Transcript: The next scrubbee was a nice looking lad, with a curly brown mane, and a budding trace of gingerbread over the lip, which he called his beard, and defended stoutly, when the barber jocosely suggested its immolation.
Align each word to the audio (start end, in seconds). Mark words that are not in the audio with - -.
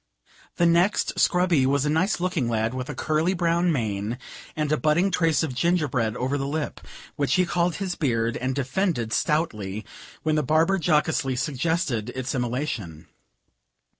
The 0.55 0.65
next 0.65 1.19
scrubbee 1.19 1.67
was 1.67 1.85
a 1.85 1.89
nice 1.91 2.19
looking 2.19 2.49
lad, 2.49 2.73
with 2.73 2.89
a 2.89 2.95
curly 2.95 3.35
brown 3.35 3.71
mane, 3.71 4.17
and 4.55 4.71
a 4.71 4.75
budding 4.77 5.11
trace 5.11 5.43
of 5.43 5.53
gingerbread 5.53 6.17
over 6.17 6.39
the 6.39 6.47
lip, 6.47 6.81
which 7.17 7.35
he 7.35 7.45
called 7.45 7.75
his 7.75 7.93
beard, 7.93 8.35
and 8.35 8.55
defended 8.55 9.13
stoutly, 9.13 9.85
when 10.23 10.33
the 10.33 10.41
barber 10.41 10.77
jocosely 10.79 11.35
suggested 11.35 12.09
its 12.15 12.33
immolation. 12.33 13.09